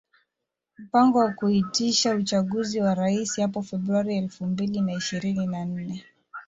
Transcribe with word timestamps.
mpango 0.77 1.19
wa 1.19 1.31
kuitisha 1.33 2.15
uchaguzi 2.15 2.81
wa 2.81 2.95
raisi 2.95 3.41
hapo 3.41 3.61
Februari 3.61 4.17
elfu 4.17 4.45
mbili 4.45 4.81
na 4.81 4.93
ishirini 4.93 5.47
na 5.47 5.65
nne 5.65 6.05